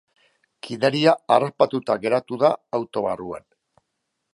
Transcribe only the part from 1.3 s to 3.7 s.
harrapatuta geratu da auto barruan.